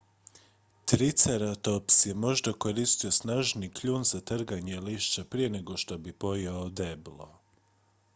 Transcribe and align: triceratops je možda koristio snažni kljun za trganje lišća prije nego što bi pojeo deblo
triceratops 0.85 2.05
je 2.05 2.13
možda 2.21 2.53
koristio 2.65 3.11
snažni 3.17 3.69
kljun 3.73 4.03
za 4.13 4.21
trganje 4.31 4.79
lišća 4.79 5.23
prije 5.29 5.49
nego 5.49 5.77
što 5.77 5.97
bi 5.97 6.13
pojeo 6.13 6.69
deblo 6.69 7.29